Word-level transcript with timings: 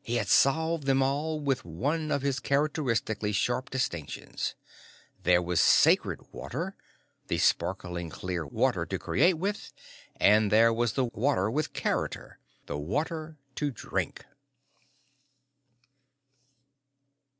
He 0.00 0.14
had 0.14 0.28
solved 0.28 0.84
them 0.86 1.02
all 1.02 1.40
with 1.40 1.64
one 1.64 2.12
of 2.12 2.22
his 2.22 2.38
characteristically 2.38 3.32
sharp 3.32 3.68
distinctions: 3.68 4.54
there 5.24 5.42
was 5.42 5.58
the 5.58 5.64
sacred 5.66 6.20
water, 6.30 6.76
the 7.26 7.38
sparklingly 7.38 8.08
clear 8.08 8.46
water 8.46 8.86
to 8.86 8.96
create 8.96 9.38
with, 9.38 9.72
and 10.14 10.52
there 10.52 10.72
was 10.72 10.92
the 10.92 11.06
water 11.06 11.50
with 11.50 11.72
character, 11.72 12.38
the 12.66 12.78
water 12.78 13.38
to 13.56 13.72
drink. 13.72 14.24